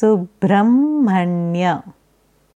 [0.00, 1.80] Subrahmanya.